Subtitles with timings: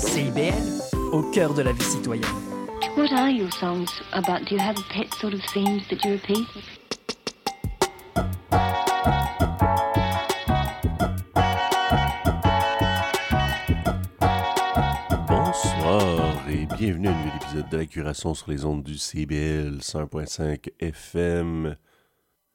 [0.00, 0.54] CIBL,
[1.12, 2.24] au cœur de la vie citoyenne.
[2.96, 4.46] What are your songs about?
[4.48, 6.46] Do you have pet sort of themes that you repeat?
[15.28, 19.80] Bonsoir et bienvenue à un nouvel épisode de la curation sur les ondes du CBL
[19.82, 21.76] 101.5 FM.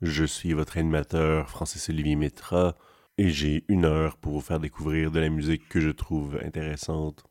[0.01, 2.75] Je suis votre animateur Francis Olivier Métra
[3.19, 7.23] et j'ai une heure pour vous faire découvrir de la musique que je trouve intéressante.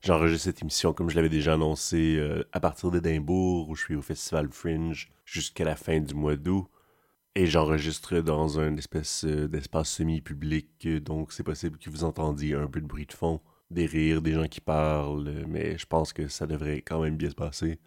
[0.00, 3.96] J'enregistre cette émission comme je l'avais déjà annoncé euh, à partir d'Édimbourg où je suis
[3.96, 6.68] au Festival Fringe jusqu'à la fin du mois d'août.
[7.34, 12.66] Et j'enregistre dans un espèce euh, d'espace semi-public, donc c'est possible que vous entendiez un
[12.66, 16.28] peu de bruit de fond, des rires, des gens qui parlent, mais je pense que
[16.28, 17.78] ça devrait quand même bien se passer.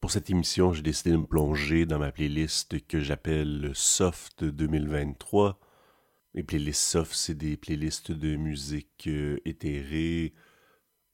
[0.00, 5.58] Pour cette émission, j'ai décidé de me plonger dans ma playlist que j'appelle Soft 2023.
[6.34, 10.34] Les playlists soft, c'est des playlists de musique euh, éthérée,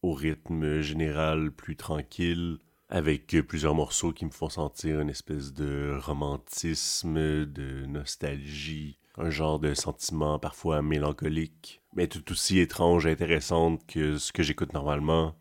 [0.03, 5.53] au rythme général plus tranquille, avec euh, plusieurs morceaux qui me font sentir une espèce
[5.53, 13.13] de romantisme, de nostalgie, un genre de sentiment parfois mélancolique, mais tout aussi étrange et
[13.13, 15.37] intéressante que ce que j'écoute normalement,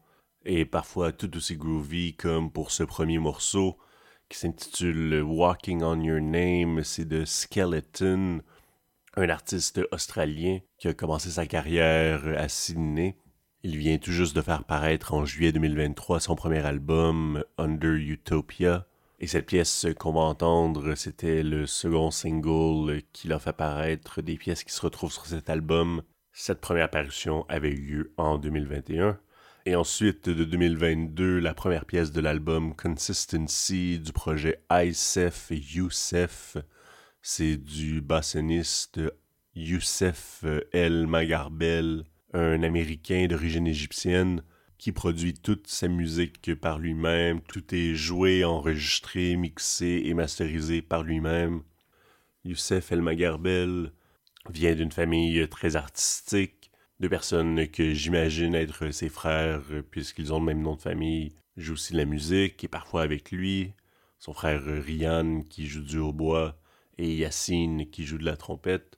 [0.46, 3.78] et parfois tout aussi groovy comme pour ce premier morceau
[4.30, 8.42] qui s'intitule Walking on Your Name, c'est de Skeleton,
[9.16, 13.18] un artiste australien qui a commencé sa carrière à Sydney.
[13.62, 18.88] Il vient tout juste de faire paraître en juillet 2023 son premier album, Under Utopia.
[19.20, 24.38] Et cette pièce qu'on va entendre, c'était le second single qu'il a fait paraître des
[24.38, 26.04] pièces qui se retrouvent sur cet album.
[26.32, 29.20] Cette première parution avait eu lieu en 2021.
[29.66, 36.56] Et ensuite, de 2022, la première pièce de l'album Consistency du projet ISEF et Youssef.
[37.22, 39.02] C'est du bassoniste
[39.54, 44.44] Youssef El Magarbel, un Américain d'origine égyptienne
[44.78, 47.42] qui produit toute sa musique par lui-même.
[47.42, 51.64] Tout est joué, enregistré, mixé et masterisé par lui-même.
[52.46, 53.92] Youssef El Magarbel
[54.50, 59.62] vient d'une famille très artistique, de personnes que j'imagine être ses frères
[59.92, 63.32] puisqu'ils ont le même nom de famille, jouent aussi de la musique et parfois avec
[63.32, 63.74] lui.
[64.18, 66.58] Son frère Ryan qui joue du hautbois
[66.98, 68.98] et Yacine qui joue de la trompette.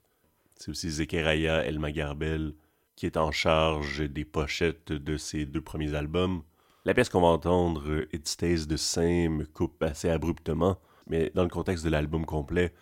[0.56, 2.54] C'est aussi Zekeraya El Magarbel
[3.02, 6.44] qui est en charge des pochettes de ses deux premiers albums.
[6.84, 11.48] La pièce qu'on va entendre, It Stays the Same, coupe assez abruptement, mais dans le
[11.48, 12.72] contexte de l'album complet,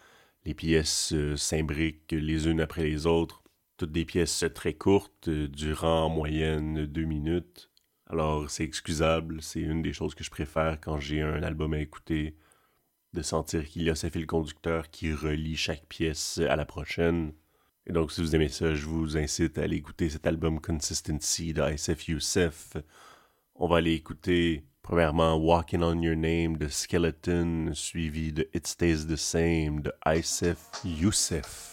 [0.44, 3.42] les pièces euh, s'imbriquent les unes après les autres.
[3.78, 7.70] Toutes des pièces très courtes, euh, durant en moyenne deux minutes.
[8.06, 11.78] Alors c'est excusable, c'est une des choses que je préfère quand j'ai un album à
[11.78, 12.36] écouter,
[13.14, 17.32] de sentir qu'il y a ce fil conducteur qui relie chaque pièce à la prochaine.
[17.86, 21.52] Et donc, si vous aimez ça, je vous incite à aller écouter cet album Consistency
[21.52, 21.62] de
[22.10, 22.76] Youssef.
[23.54, 29.06] On va aller écouter, premièrement, Walking on Your Name de Skeleton, suivi de It Stays
[29.06, 31.69] the Same de ISF Youssef.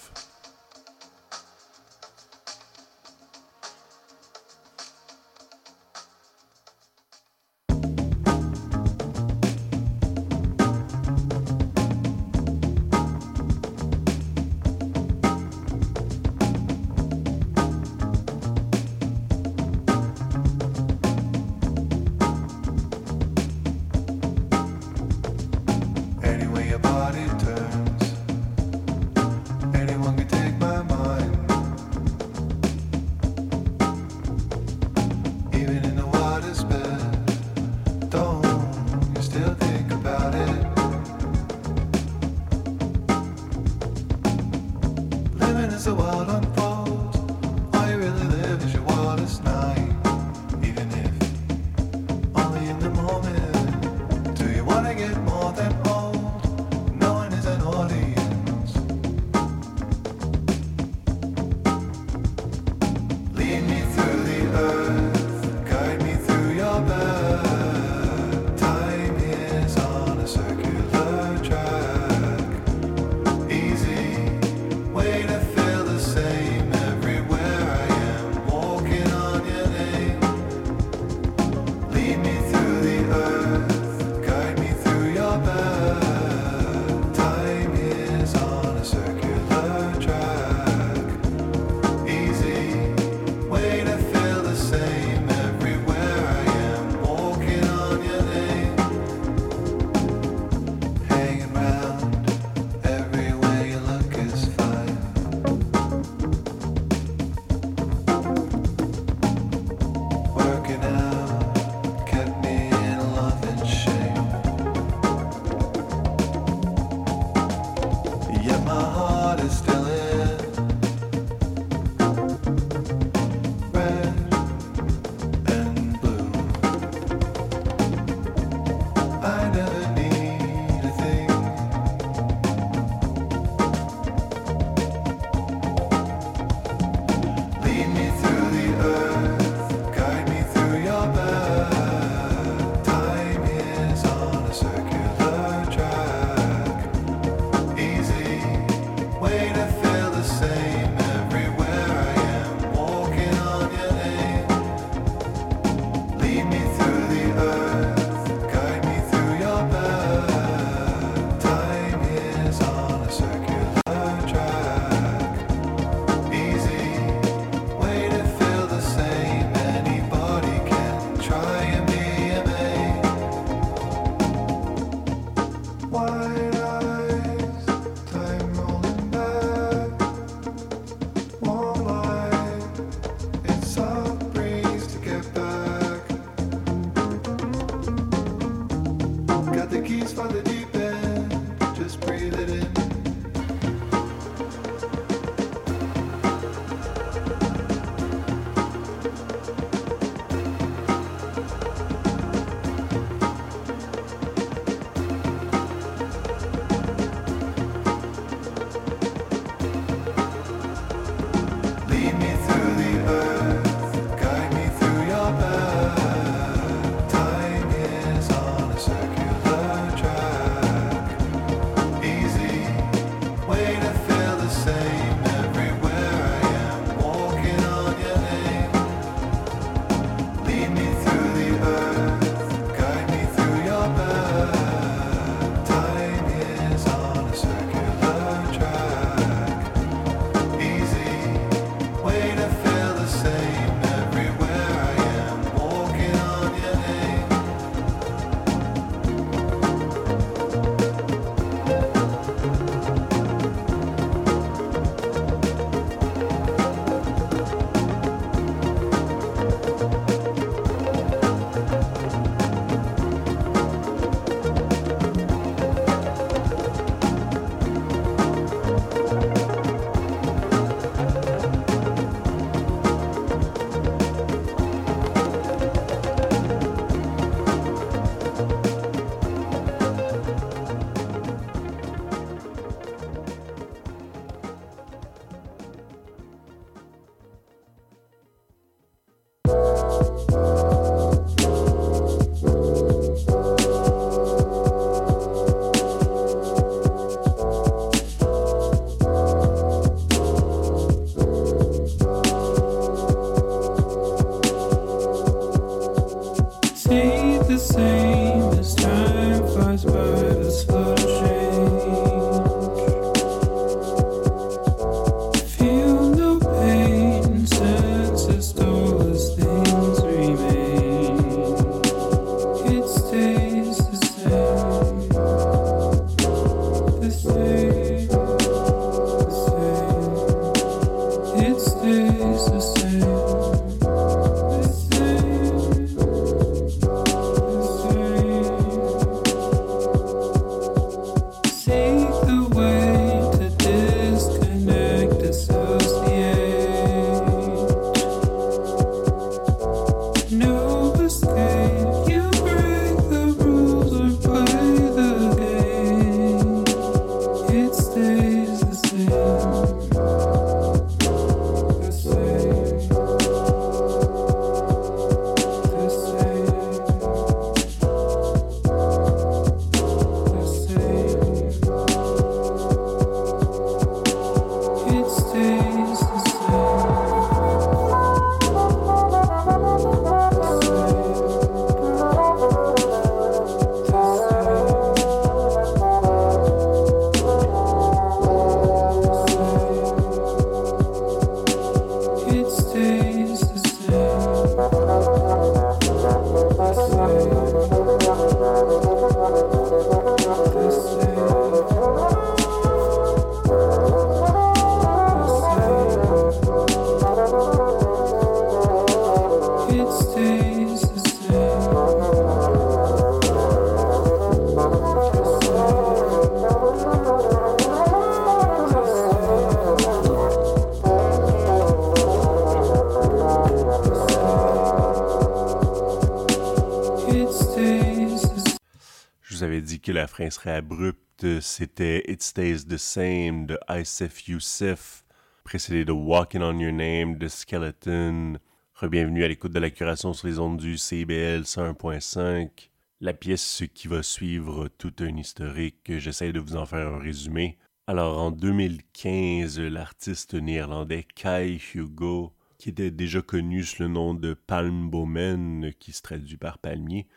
[430.31, 435.05] Serait abrupte, c'était It Stays the Same de Isef Youssef,
[435.43, 438.37] précédé de Walking on Your Name de Skeleton.
[438.83, 442.69] Bienvenue à l'écoute de la curation sur les ondes du CBL 101.5.
[442.99, 447.57] La pièce qui va suivre tout un historique, j'essaie de vous en faire un résumé.
[447.85, 454.33] Alors en 2015, l'artiste néerlandais Kai Hugo, qui était déjà connu sous le nom de
[454.33, 457.07] Palmbomen, qui se traduit par palmier,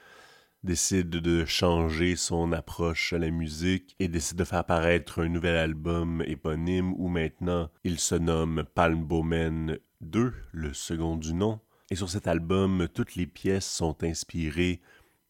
[0.63, 5.57] décide de changer son approche à la musique et décide de faire paraître un nouvel
[5.57, 11.61] album éponyme où maintenant il se nomme Palmbomen 2, le second du nom.
[11.91, 14.81] Et sur cet album, toutes les pièces sont inspirées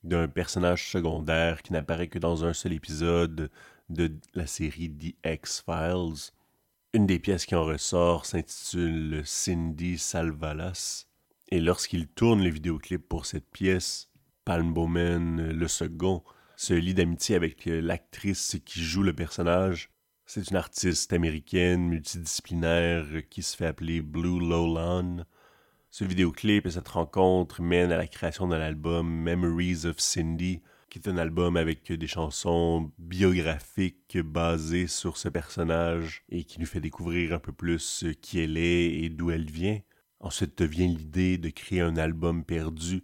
[0.03, 3.51] d'un personnage secondaire qui n'apparaît que dans un seul épisode
[3.89, 6.33] de la série The X-Files.
[6.93, 11.07] Une des pièces qui en ressort s'intitule Cindy Salvalas.
[11.51, 14.10] Et lorsqu'il tourne le vidéoclip pour cette pièce,
[14.45, 16.23] Palm Bowman, le second,
[16.57, 19.91] se lie d'amitié avec l'actrice qui joue le personnage.
[20.27, 25.25] C'est une artiste américaine multidisciplinaire qui se fait appeler Blue Lowland.
[25.91, 30.99] Ce vidéoclip et cette rencontre mènent à la création d'un album Memories of Cindy, qui
[30.99, 36.81] est un album avec des chansons biographiques basées sur ce personnage et qui nous fait
[36.81, 39.81] découvrir un peu plus qui elle est et d'où elle vient.
[40.21, 43.03] Ensuite vient l'idée de créer un album perdu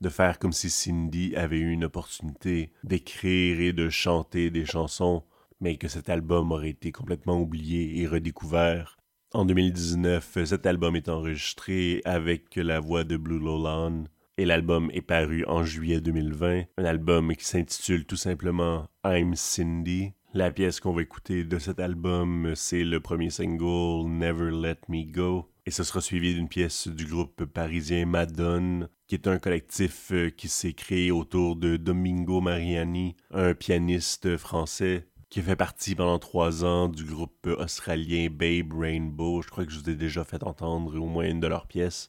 [0.00, 5.24] de faire comme si Cindy avait eu une opportunité d'écrire et de chanter des chansons,
[5.60, 8.98] mais que cet album aurait été complètement oublié et redécouvert.
[9.32, 14.04] En 2019, cet album est enregistré avec la voix de Blue Lowland
[14.38, 16.62] et l'album est paru en juillet 2020.
[16.78, 20.12] Un album qui s'intitule tout simplement I'm Cindy.
[20.32, 25.10] La pièce qu'on va écouter de cet album, c'est le premier single Never Let Me
[25.10, 25.50] Go.
[25.68, 30.30] Et ce sera suivi d'une pièce du groupe parisien Madone, qui est un collectif euh,
[30.30, 36.64] qui s'est créé autour de Domingo Mariani, un pianiste français qui fait partie pendant trois
[36.64, 39.42] ans du groupe australien Babe Rainbow.
[39.42, 42.08] Je crois que je vous ai déjà fait entendre au moins une de leurs pièces.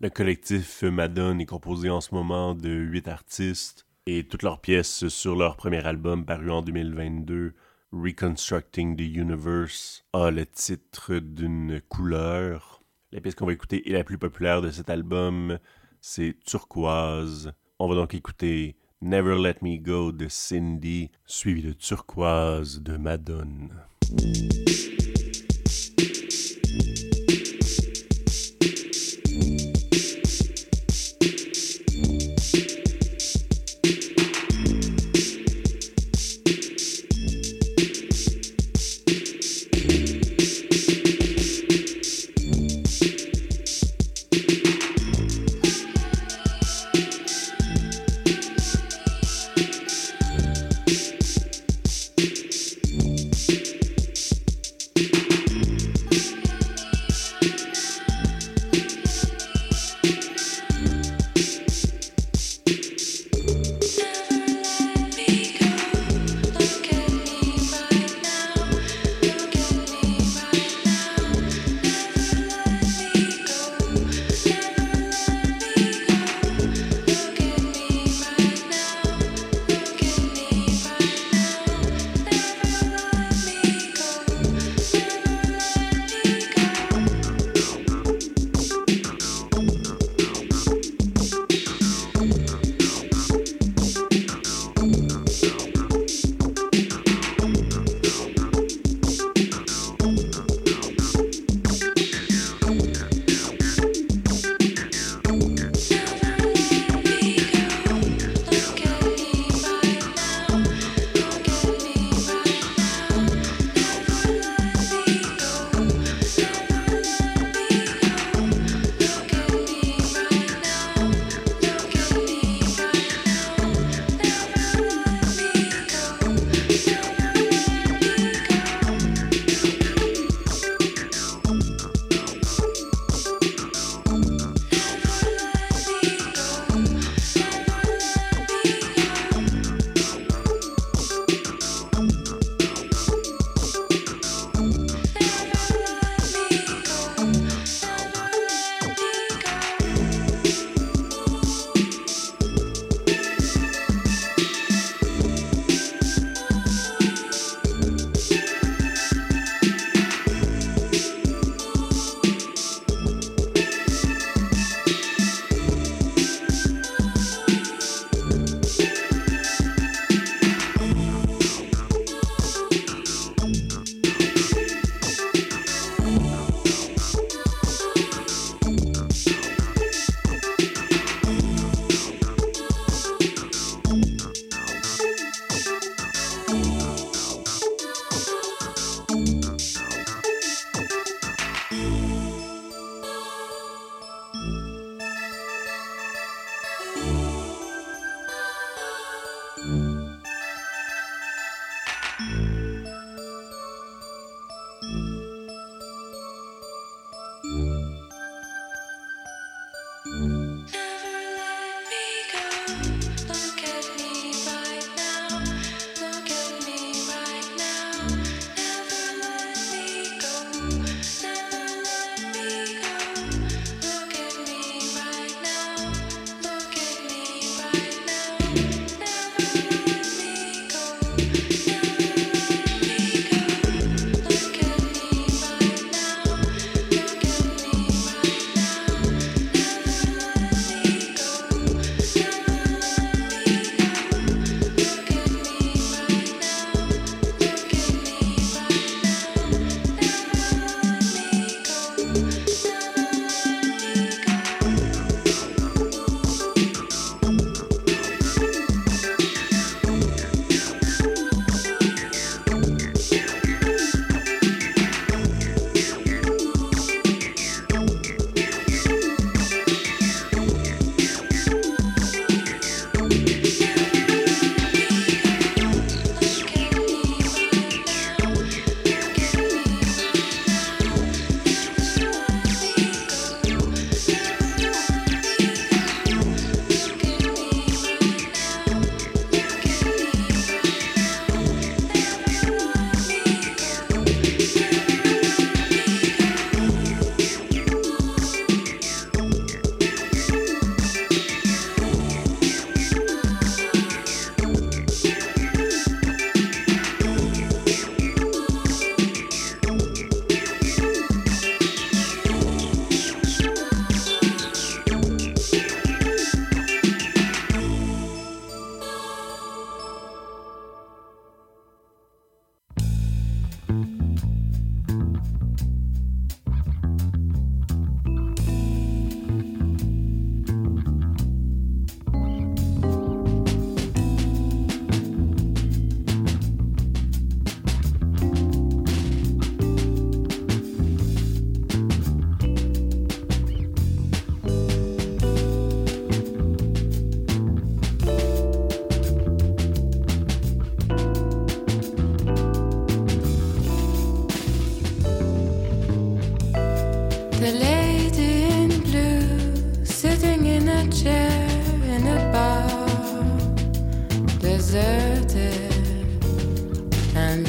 [0.00, 5.06] Le collectif Madone est composé en ce moment de huit artistes et toutes leurs pièces
[5.06, 7.54] sur leur premier album paru en 2022,
[7.92, 12.77] Reconstructing the Universe, a le titre d'une couleur
[13.12, 15.58] la pièce qu'on va écouter est la plus populaire de cet album,
[16.00, 17.52] c'est Turquoise.
[17.78, 23.72] On va donc écouter Never Let Me Go de Cindy, suivi de Turquoise de Madone.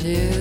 [0.06, 0.38] And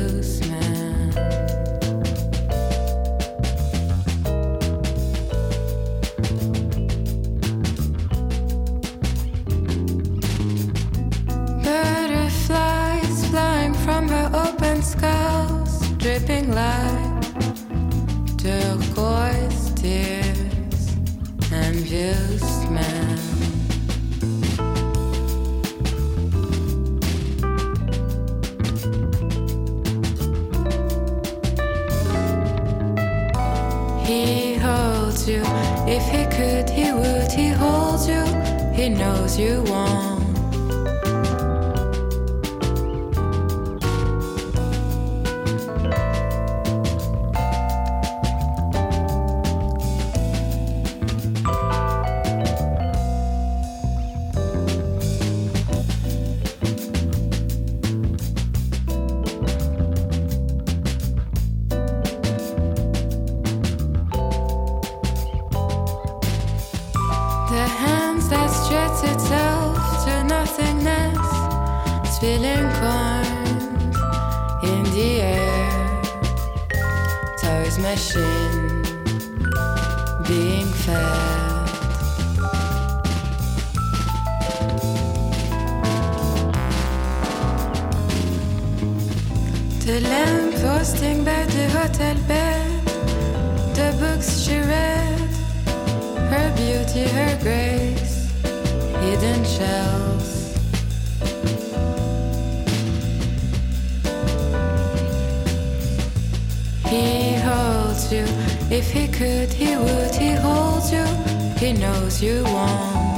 [111.72, 113.08] knows you won't.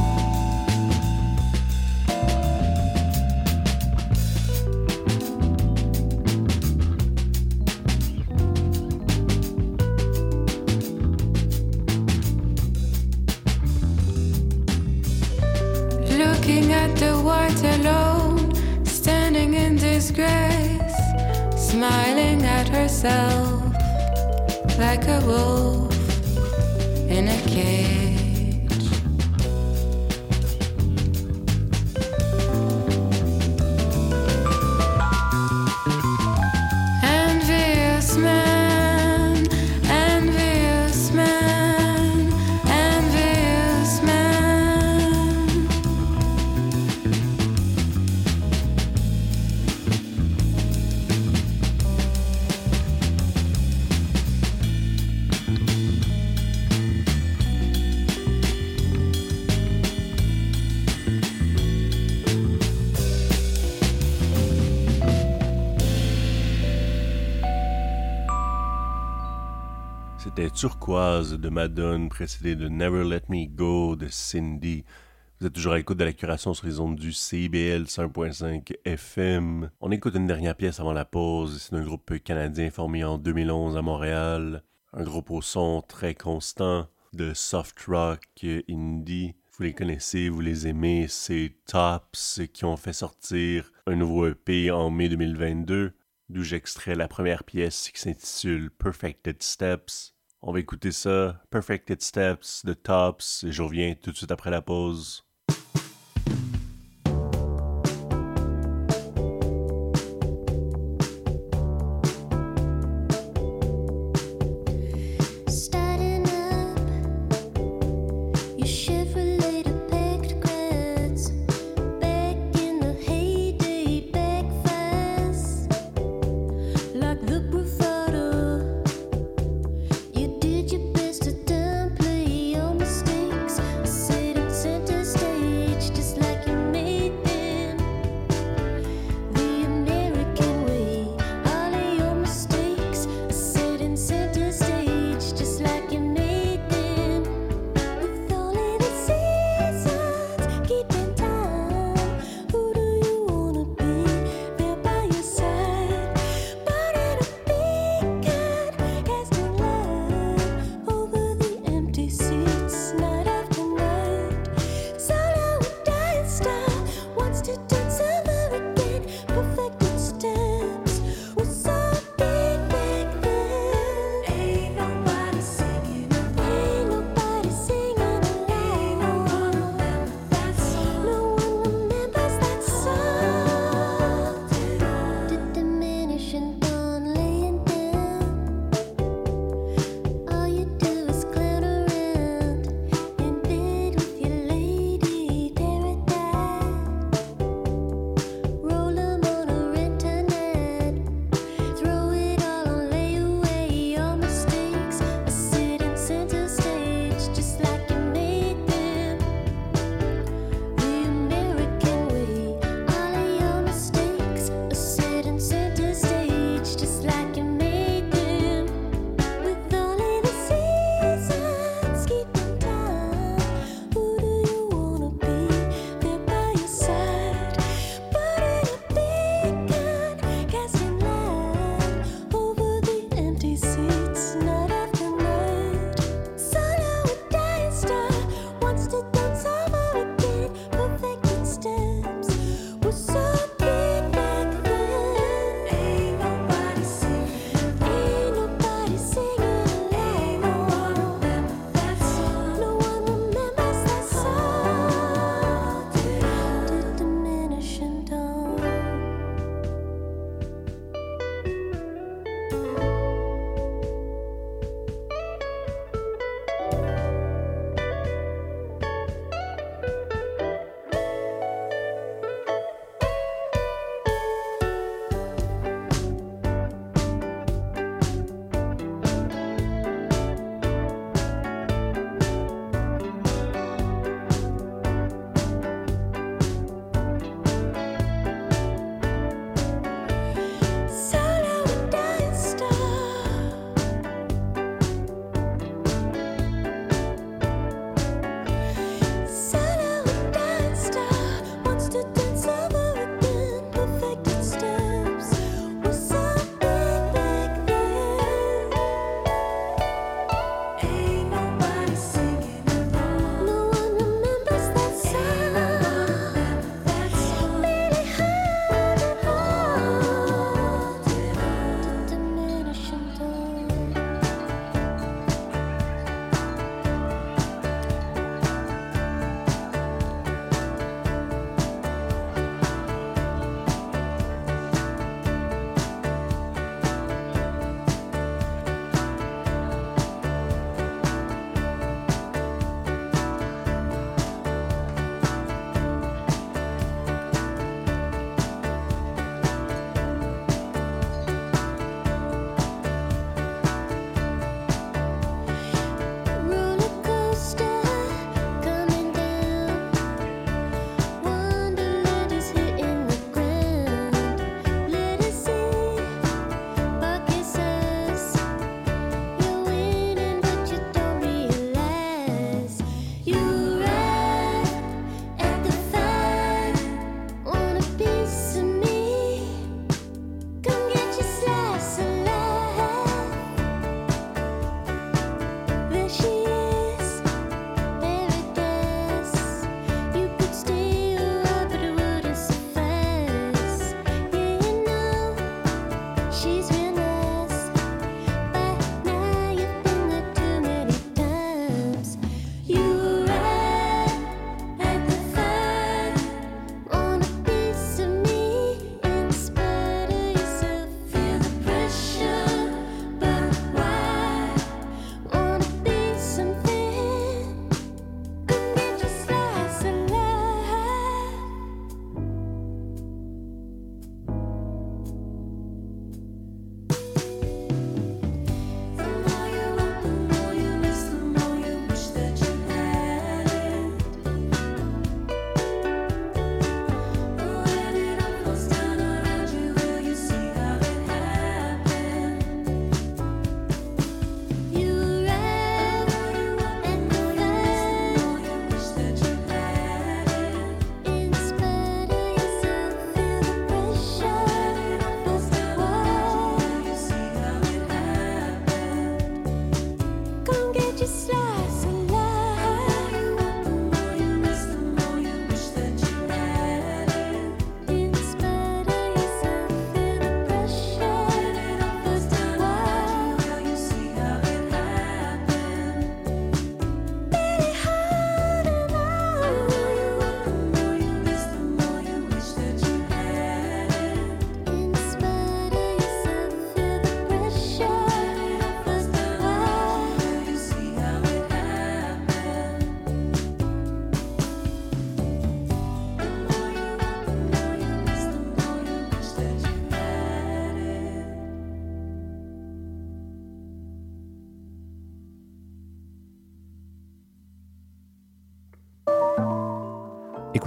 [16.18, 20.98] Looking at the white alone, standing in disgrace,
[21.56, 23.62] smiling at herself
[24.78, 25.94] like a wolf
[27.08, 27.99] in a cage.
[71.00, 74.84] De Madone, précédé de Never Let Me Go de Cindy.
[75.40, 79.70] Vous êtes toujours à l'écoute de la curation sur les ondes du CBL 100.5 FM.
[79.80, 81.62] On écoute une dernière pièce avant la pause.
[81.62, 84.62] C'est un groupe canadien formé en 2011 à Montréal.
[84.92, 88.26] Un groupe au son très constant de soft rock
[88.68, 89.34] indie.
[89.56, 91.06] Vous les connaissez, vous les aimez.
[91.08, 95.94] C'est Tops qui ont fait sortir un nouveau EP en mai 2022
[96.28, 100.14] d'où j'extrais la première pièce qui s'intitule Perfected Steps.
[100.42, 104.50] On va écouter ça, Perfected Steps de Tops, et je reviens tout de suite après
[104.50, 105.24] la pause.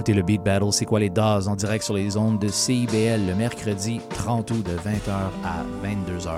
[0.04, 3.26] Écoutez le Beat Battle, c'est quoi les DAS en direct sur les ondes de CIBL
[3.26, 5.08] le mercredi 30 août de 20h
[5.42, 6.30] à 22h.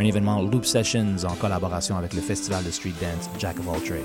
[0.00, 3.80] Un événement Loop Sessions en collaboration avec le festival de street dance Jack of All
[3.82, 4.02] Trades.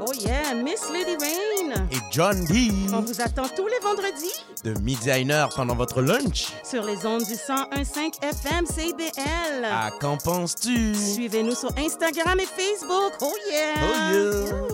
[0.00, 1.88] Oh yeah, Miss Lady Rain.
[1.92, 2.70] Et John D.
[2.94, 4.32] On vous attend tous les vendredis
[4.64, 6.54] De midi à une heure pendant votre lunch.
[6.64, 9.62] sur les ondes du 101.5 FM CBL.
[9.62, 10.94] À qu'en penses-tu?
[10.94, 13.12] Suivez-nous sur Instagram et Facebook.
[13.20, 13.74] Oh yeah!
[13.82, 14.73] Oh yeah!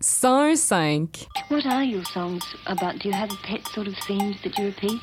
[0.00, 1.26] 101.5.
[1.48, 2.98] What are your songs about?
[2.98, 5.00] Do you have pet sort of themes that you repeat?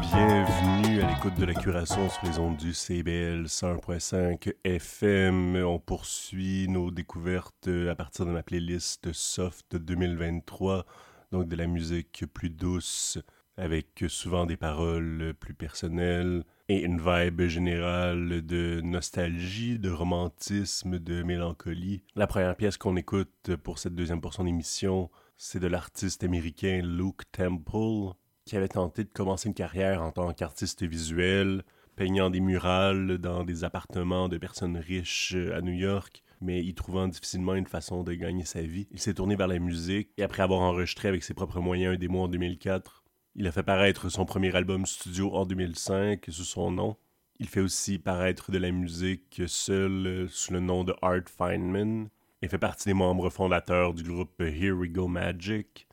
[0.00, 5.56] Bienvenue à l'écoute de la curation sur les ondes du CBL 101.5 FM.
[5.64, 10.86] On poursuit nos découvertes à partir de ma playlist Soft 2023,
[11.30, 13.18] donc de la musique plus douce,
[13.56, 21.22] avec souvent des paroles plus personnelles et une vibe générale de nostalgie, de romantisme, de
[21.22, 22.02] mélancolie.
[22.14, 27.30] La première pièce qu'on écoute pour cette deuxième portion d'émission, c'est de l'artiste américain Luke
[27.32, 28.14] Temple,
[28.44, 31.62] qui avait tenté de commencer une carrière en tant qu'artiste visuel,
[31.96, 37.08] peignant des murales dans des appartements de personnes riches à New York, mais y trouvant
[37.08, 38.86] difficilement une façon de gagner sa vie.
[38.90, 41.98] Il s'est tourné vers la musique et après avoir enregistré avec ses propres moyens un
[41.98, 42.95] démo en 2004,
[43.38, 46.96] il a fait paraître son premier album studio en 2005 sous son nom.
[47.38, 52.08] Il fait aussi paraître de la musique seul euh, sous le nom de Art Feynman
[52.40, 55.86] et fait partie des membres fondateurs du groupe Here We Go Magic.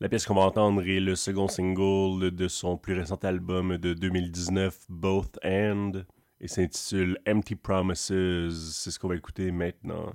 [0.00, 3.92] La pièce qu'on va entendre est le second single de son plus récent album de
[3.92, 5.92] 2019, Both And,
[6.40, 8.06] et s'intitule Empty Promises.
[8.06, 10.14] C'est ce qu'on va écouter maintenant.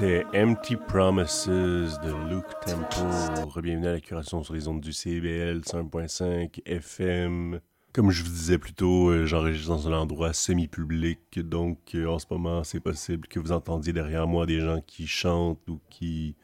[0.00, 3.60] C'était Empty Promises de Luke Temple.
[3.60, 7.60] Bienvenue à la curation sur les ondes du CBL 101.5 FM.
[7.92, 12.18] Comme je vous disais plus tôt, euh, j'enregistre dans un endroit semi-public, donc euh, en
[12.18, 16.34] ce moment, c'est possible que vous entendiez derrière moi des gens qui chantent ou qui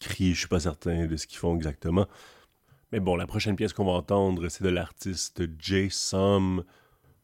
[0.00, 0.34] crient.
[0.34, 2.08] Je suis pas certain de ce qu'ils font exactement.
[2.90, 6.64] Mais bon, la prochaine pièce qu'on va entendre, c'est de l'artiste Jay Som,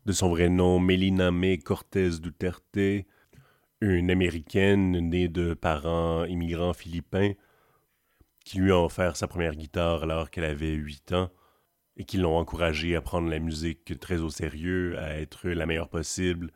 [0.07, 3.09] de son vrai nom Melina May Cortez Duterte,
[3.81, 7.33] une américaine née de parents immigrants philippins
[8.45, 11.31] qui lui a offert sa première guitare alors qu'elle avait 8 ans
[11.97, 15.91] et qui l'ont encouragée à prendre la musique très au sérieux, à être la meilleure
[15.91, 16.53] possible,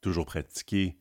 [0.00, 0.96] toujours pratiquée.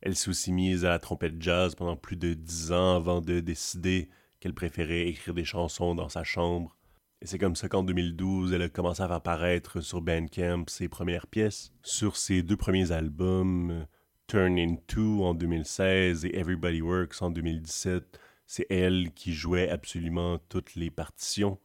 [0.00, 3.40] Elle s'est aussi mise à la trompette jazz pendant plus de 10 ans avant de
[3.40, 4.08] décider
[4.40, 6.76] qu'elle préférait écrire des chansons dans sa chambre.
[7.20, 10.88] Et c'est comme ça qu'en 2012, elle a commencé à faire paraître sur Bandcamp ses
[10.88, 11.72] premières pièces.
[11.82, 13.86] Sur ses deux premiers albums,
[14.26, 20.74] Turn Into en 2016 et Everybody Works en 2017, c'est elle qui jouait absolument toutes
[20.74, 21.60] les partitions.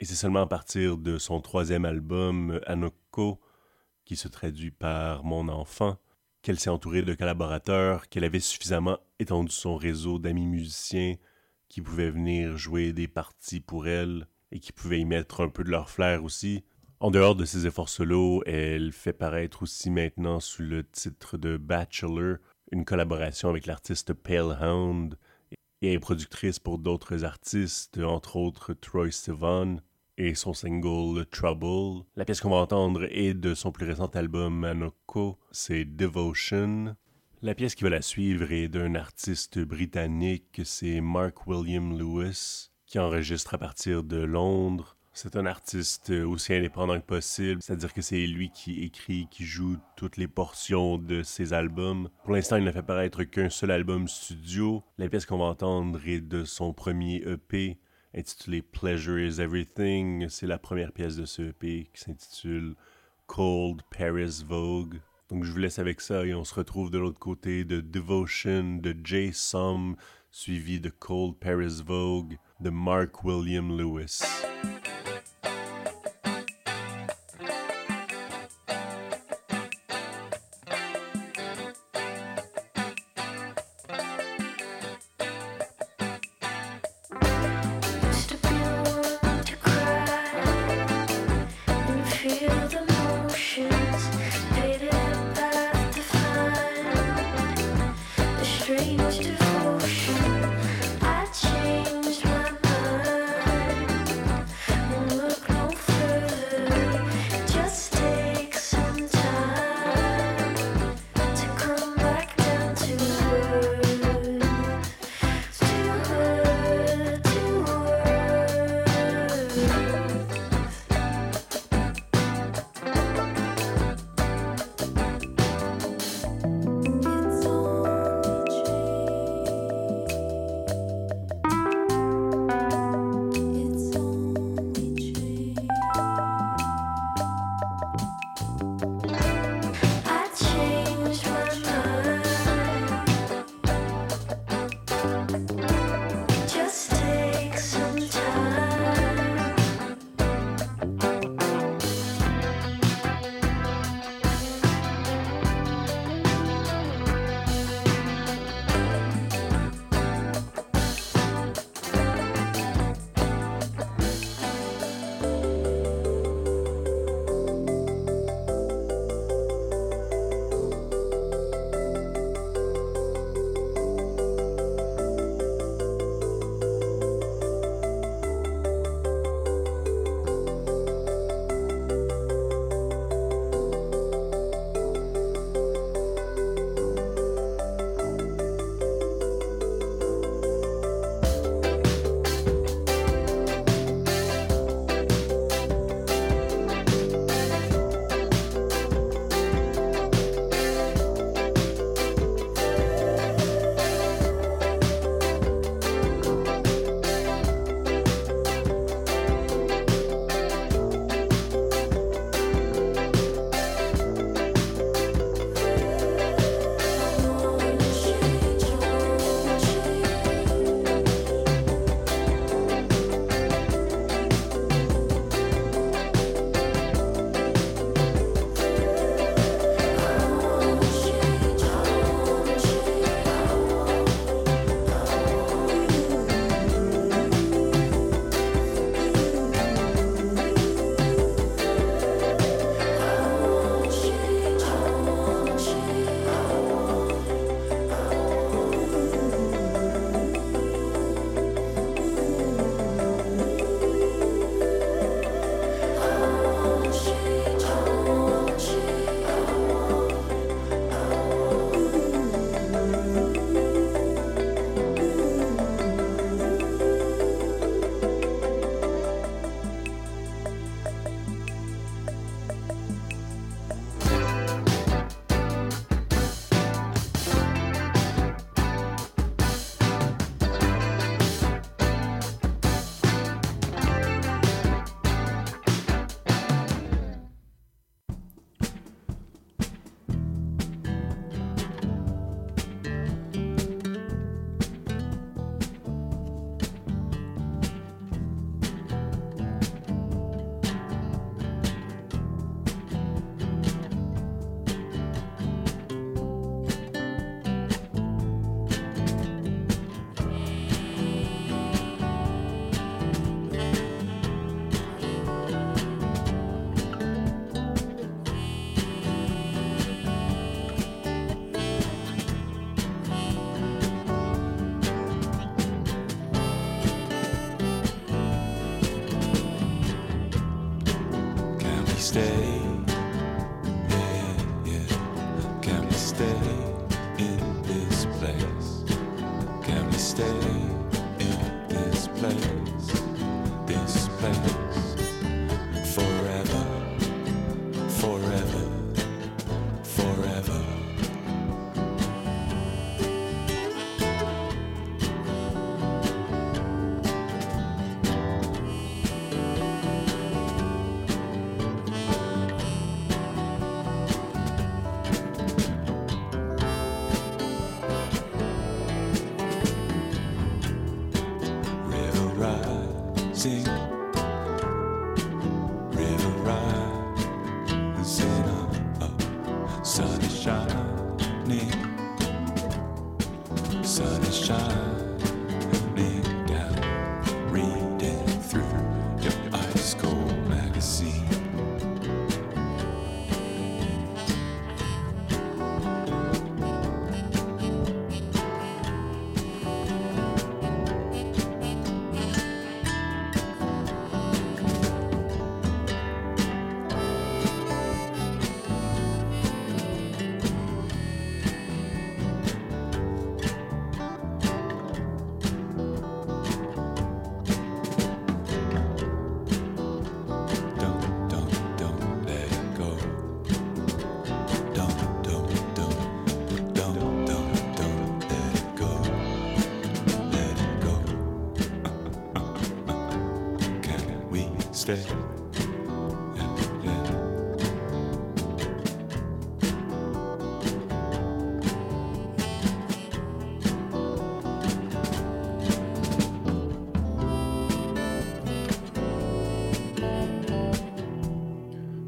[0.00, 3.40] Et c'est seulement à partir de son troisième album, Anoko,
[4.06, 5.98] qui se traduit par Mon enfant,
[6.40, 11.16] qu'elle s'est entourée de collaborateurs, qu'elle avait suffisamment étendu son réseau d'amis musiciens
[11.68, 15.62] qui pouvaient venir jouer des parties pour elle et qui pouvaient y mettre un peu
[15.62, 16.64] de leur flair aussi.
[17.02, 21.56] En dehors de ses efforts solo, elle fait paraître aussi maintenant sous le titre de
[21.56, 22.36] Bachelor
[22.70, 25.18] une collaboration avec l'artiste Pale Hound
[25.80, 29.78] et est productrice pour d'autres artistes, entre autres Troy Sivan
[30.16, 32.04] et son single Trouble.
[32.14, 36.94] La pièce qu'on va entendre est de son plus récent album Manoko, c'est Devotion.
[37.42, 43.00] La pièce qui va la suivre est d'un artiste britannique, c'est Mark William Lewis, qui
[43.00, 44.96] enregistre à partir de Londres.
[45.14, 49.76] C'est un artiste aussi indépendant que possible, c'est-à-dire que c'est lui qui écrit, qui joue
[49.94, 52.08] toutes les portions de ses albums.
[52.24, 54.82] Pour l'instant, il ne fait paraître qu'un seul album studio.
[54.96, 57.78] La pièce qu'on va entendre est de son premier EP
[58.14, 60.28] intitulé Pleasure is Everything.
[60.30, 62.74] C'est la première pièce de ce EP qui s'intitule
[63.26, 65.00] Cold Paris Vogue.
[65.28, 68.76] Donc je vous laisse avec ça et on se retrouve de l'autre côté de Devotion
[68.76, 69.96] de Jay Som,
[70.30, 74.20] suivi de Cold Paris Vogue de Mark William Lewis.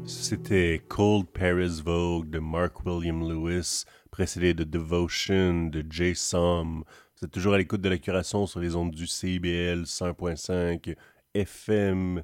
[0.07, 6.83] C'était Cold Paris Vogue de Mark William Lewis, précédé de Devotion de Jay Som.
[7.17, 10.95] Vous êtes toujours à l'écoute de la curation sur les ondes du CIBL 100.5
[11.33, 12.23] FM.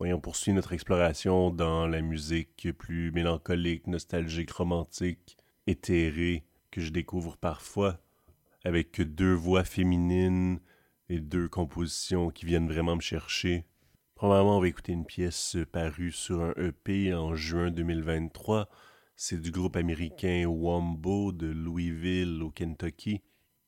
[0.00, 5.36] On poursuit notre exploration dans la musique plus mélancolique, nostalgique, romantique,
[5.66, 8.00] éthérée que je découvre parfois,
[8.64, 10.60] avec deux voix féminines
[11.08, 13.64] et deux compositions qui viennent vraiment me chercher.
[14.14, 18.68] Premièrement, on va écouter une pièce parue sur un EP en juin 2023.
[19.16, 23.20] C'est du groupe américain Wombo de Louisville au Kentucky.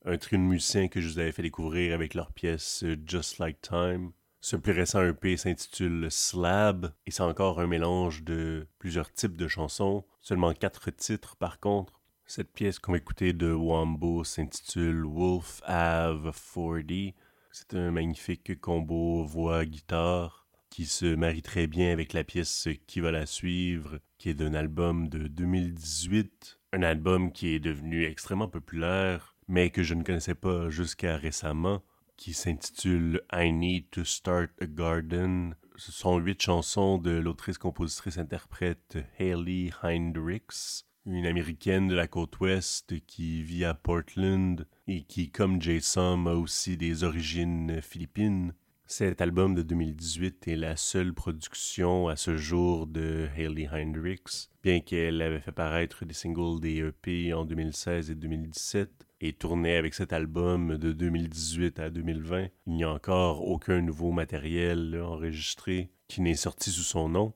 [0.04, 3.60] Un trio de musiciens que je vous avais fait découvrir avec leur pièce Just Like
[3.60, 4.12] Time.
[4.42, 9.46] Ce plus récent EP s'intitule Slab et c'est encore un mélange de plusieurs types de
[9.46, 10.04] chansons.
[10.18, 12.00] Seulement quatre titres par contre.
[12.24, 17.14] Cette pièce qu'on va écouter de Wombo s'intitule Wolf Ave 40.
[17.52, 23.10] C'est un magnifique combo voix-guitare qui se marie très bien avec la pièce qui va
[23.10, 26.60] la suivre, qui est d'un album de 2018.
[26.72, 31.82] Un album qui est devenu extrêmement populaire, mais que je ne connaissais pas jusqu'à récemment,
[32.20, 35.54] qui s'intitule I Need to Start a Garden.
[35.76, 43.42] Ce sont huit chansons de l'autrice-compositrice-interprète Hayley Hindricks, une américaine de la côte ouest qui
[43.42, 48.52] vit à Portland et qui, comme Jason, a aussi des origines philippines.
[48.84, 54.80] Cet album de 2018 est la seule production à ce jour de Hayley Hindricks, bien
[54.80, 59.94] qu'elle avait fait paraître des singles des EP en 2016 et 2017 et tournait avec
[59.94, 62.48] cet album de 2018 à 2020.
[62.66, 67.34] Il n'y a encore aucun nouveau matériel enregistré qui n'est sorti sous son nom,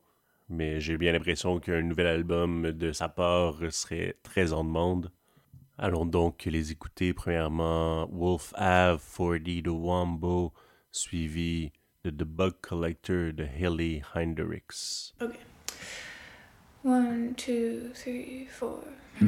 [0.48, 5.10] mais j'ai bien l'impression qu'un nouvel album de sa part serait très en demande.
[5.76, 7.12] Allons donc les écouter.
[7.12, 10.52] Premièrement, Wolf Ave 40 de Wombo,
[10.92, 11.72] suivi
[12.04, 15.14] de The Bug Collector de Haley Hindricks.
[15.20, 15.38] Okay.
[16.84, 18.80] One, two, three, four.
[19.20, 19.24] I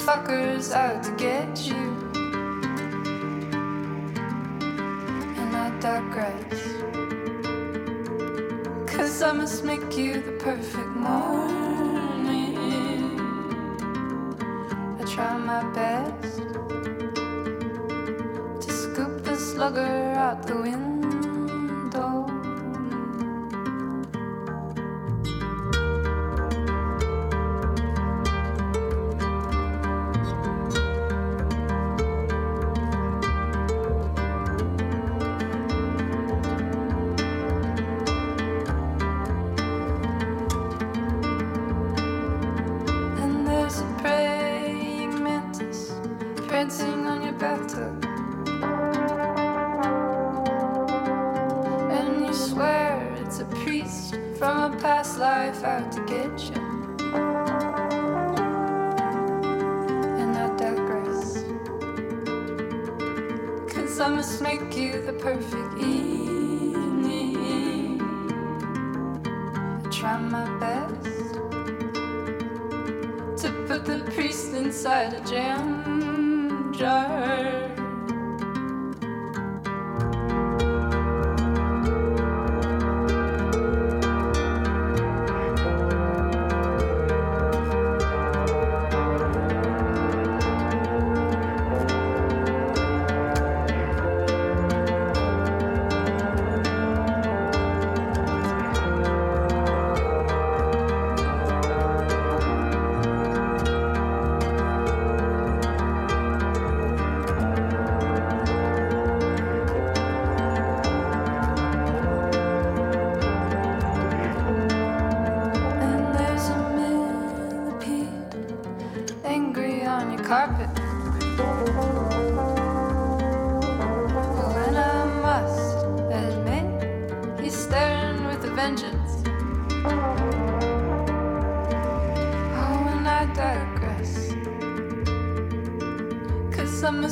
[0.00, 1.74] fuckers out to get you.
[5.40, 6.60] And I digress.
[8.90, 12.56] Cause I must make you the perfect morning.
[14.98, 16.38] I try my best
[18.62, 20.89] to scoop the slugger out the window.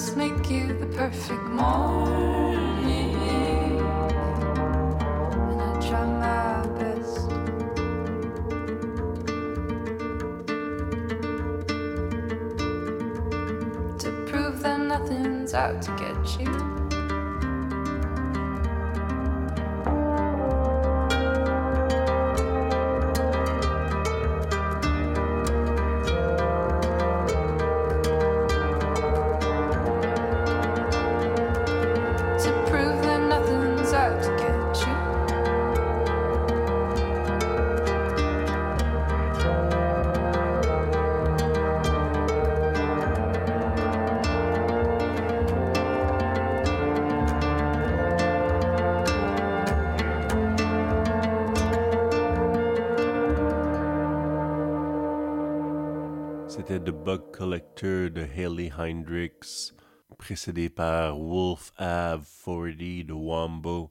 [0.08, 3.14] Must make you the perfect morning.
[5.50, 7.28] And I try my best.
[13.98, 16.67] to prove that nothing's out to get you.
[58.78, 59.72] Hendrix,
[60.18, 62.76] précédé par Wolf Ave 40
[63.06, 63.90] de Wombo.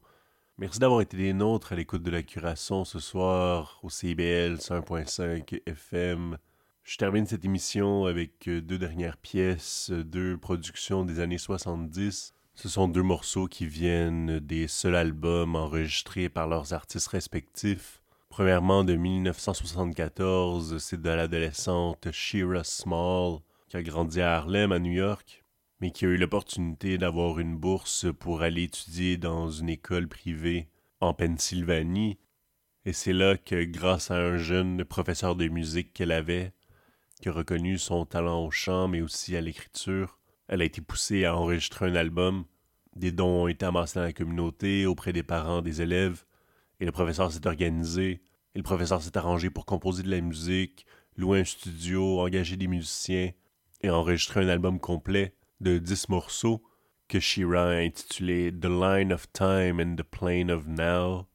[0.58, 5.62] Merci d'avoir été des nôtres à l'écoute de la curation ce soir au CBL 101.5
[5.66, 6.38] FM.
[6.84, 12.34] Je termine cette émission avec euh, deux dernières pièces, euh, deux productions des années 70.
[12.56, 18.02] Ce sont deux morceaux qui viennent des seuls albums enregistrés par leurs artistes respectifs.
[18.30, 24.94] Premièrement, de 1974, c'est de l'adolescente Shira Small, qui a grandi à Harlem, à New
[24.94, 25.44] York,
[25.82, 30.70] mais qui a eu l'opportunité d'avoir une bourse pour aller étudier dans une école privée
[31.02, 32.18] en Pennsylvanie.
[32.86, 36.54] Et c'est là que, grâce à un jeune professeur de musique qu'elle avait,
[37.22, 41.26] qui a reconnu son talent au chant, mais aussi à l'écriture, elle a été poussée
[41.26, 42.46] à enregistrer un album.
[42.96, 46.24] Des dons ont été amassés dans la communauté, auprès des parents, des élèves,
[46.80, 48.22] et le professeur s'est organisé,
[48.56, 50.86] et le professeur s'est arrangé pour composer de la musique,
[51.18, 53.32] louer un studio, engager des musiciens,
[53.82, 56.64] et enregistrer un album complet de 10 morceaux
[57.08, 61.28] que Shira a intitulé The Line of Time and the Plane of Now.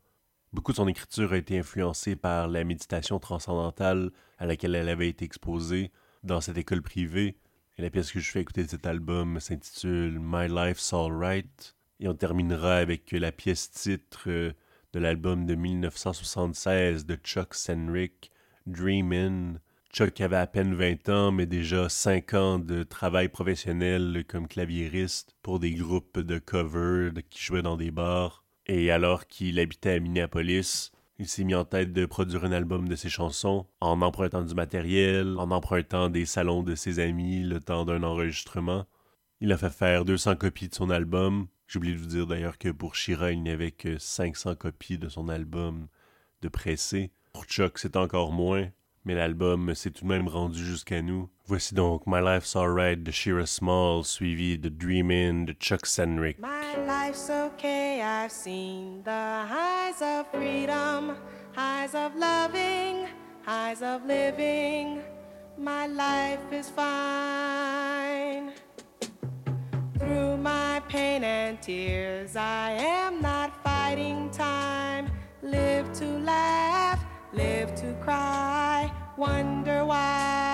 [0.52, 5.08] Beaucoup de son écriture a été influencée par la méditation transcendantale à laquelle elle avait
[5.08, 5.92] été exposée
[6.24, 7.38] dans cette école privée.
[7.78, 11.74] Et la pièce que je fais écouter de cet album s'intitule My Life's Alright.
[12.00, 14.52] Et on terminera avec la pièce titre euh,
[14.92, 18.30] de l'album de 1976 de Chuck Senrick,
[18.66, 19.58] Dreamin'.
[19.92, 25.36] Chuck avait à peine 20 ans, mais déjà 5 ans de travail professionnel comme claviériste
[25.42, 28.42] pour des groupes de cover de- qui jouaient dans des bars.
[28.66, 32.88] Et alors qu'il habitait à Minneapolis, Il s'est mis en tête de produire un album
[32.88, 37.60] de ses chansons en empruntant du matériel, en empruntant des salons de ses amis le
[37.60, 38.86] temps d'un enregistrement.
[39.40, 41.46] Il a fait faire 200 copies de son album.
[41.68, 44.98] J'ai oublié de vous dire d'ailleurs que pour Shira, il n'y avait que 500 copies
[44.98, 45.86] de son album
[46.40, 47.12] de pressé.
[47.32, 48.68] Pour Chuck, c'est encore moins,
[49.04, 51.28] mais l'album s'est tout de même rendu jusqu'à nous.
[51.46, 56.38] Voici donc My Life's Alright de Shira Small, suivi de Dreamin' de Chuck Senrick.
[56.38, 61.16] My life's okay, I've seen the highs of freedom,
[61.54, 63.08] highs of loving,
[63.44, 65.02] highs of living.
[65.58, 68.52] My life is fine.
[69.98, 75.10] Through my pain and tears, I am not fighting time.
[75.42, 80.51] Live to laugh, live to cry, wonder why.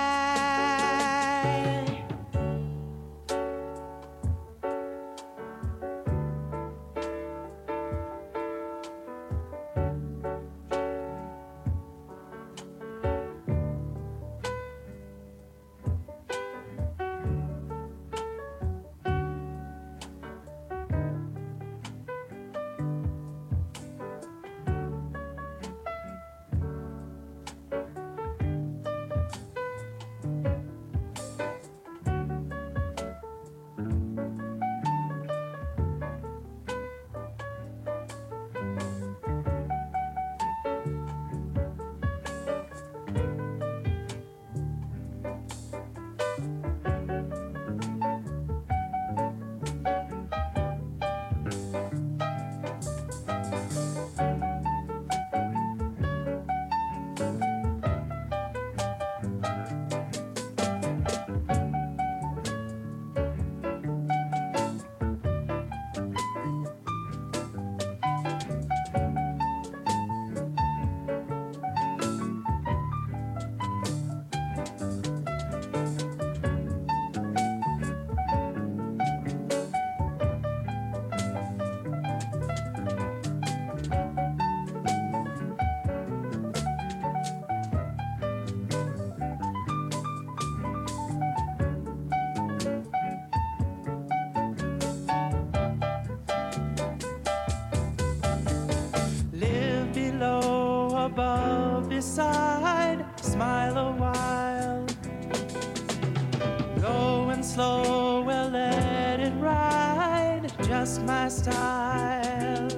[107.59, 112.69] Slow, well, let it ride, just my style.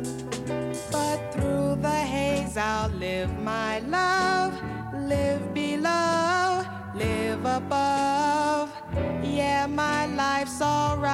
[0.90, 4.54] But through the haze, I'll live my love,
[4.94, 6.64] live below,
[6.94, 8.72] live above.
[9.22, 11.10] Yeah, my life's alright.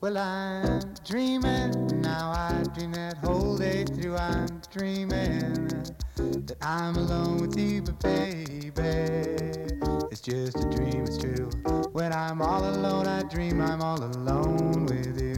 [0.00, 2.32] Well, I'm dreaming now.
[2.32, 4.16] I dream that whole day through.
[4.16, 5.59] I'm dreaming
[6.62, 8.72] I'm alone with you, but baby,
[10.10, 11.04] it's just a dream.
[11.04, 11.48] It's true.
[11.92, 15.36] When I'm all alone, I dream I'm all alone with you.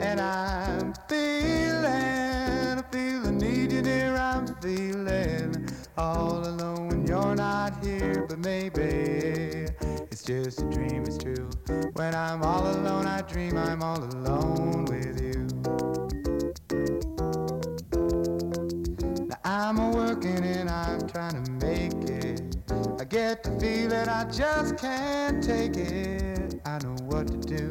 [0.00, 4.16] And I'm feeling, I feel the need you near.
[4.16, 5.68] I'm feeling
[5.98, 9.66] all alone when you're not here, but maybe
[10.12, 11.02] it's just a dream.
[11.02, 11.50] It's true.
[11.94, 15.31] When I'm all alone, I dream I'm all alone with you.
[19.62, 22.56] I'm a working and I'm trying to make it.
[22.98, 26.60] I get the feeling I just can't take it.
[26.66, 27.70] I know what to do.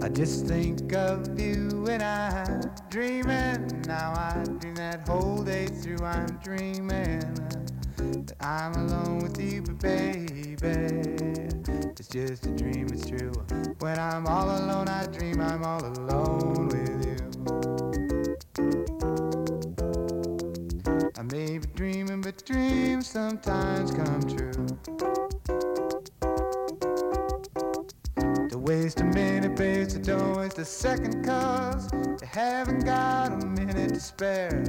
[0.00, 2.60] I just think of you when I'm
[2.90, 3.82] dreaming.
[3.88, 6.04] Now I dream that whole day through.
[6.04, 7.34] I'm dreaming
[7.96, 10.54] that I'm alone with you, but baby,
[11.98, 12.86] it's just a dream.
[12.92, 13.32] It's true.
[13.80, 17.17] When I'm all alone, I dream I'm all alone with you.
[18.58, 18.60] I
[21.30, 24.66] may be dreaming, but dreams sometimes come true.
[28.48, 33.46] To waste a minute, babe, so don't waste a second, cause you haven't got a
[33.46, 34.64] minute to spare.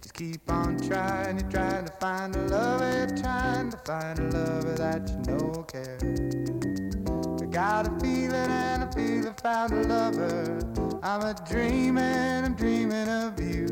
[0.00, 4.38] Just keep on trying, you're trying to find a lover, you're trying to find a
[4.38, 5.98] lover that you know care.
[7.38, 10.91] I got a feeling and I feel I found a lover.
[11.04, 13.66] I'm a dreaming, I'm dreaming of you.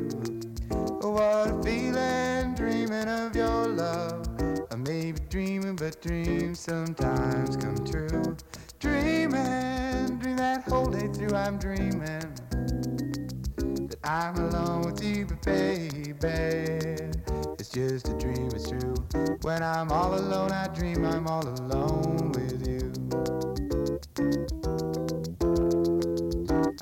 [1.01, 4.27] What a feeling, dreaming of your love.
[4.73, 8.37] I may be dreaming, but dreams sometimes come true.
[8.81, 11.37] Dreaming, dream that whole day through.
[11.37, 12.01] I'm dreaming
[13.87, 16.09] that I'm alone with you, but baby,
[17.61, 18.95] It's just a dream, it's true.
[19.43, 22.93] When I'm all alone, I dream I'm all alone with you.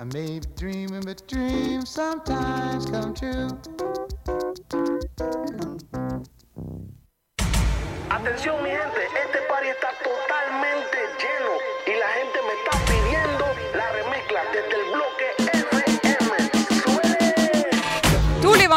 [0.00, 3.48] I may be dreaming, but dreams sometimes come true.
[8.08, 11.52] Atención mi gente, este party está totalmente lleno
[11.84, 13.44] y la gente me está pidiendo
[13.74, 15.07] la remezcla desde el bloque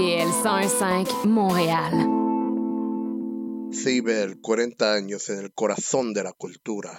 [0.00, 1.92] CIBL 105 Montréal.
[3.70, 6.96] CIBEL, 40 años en el corazón de la cultura.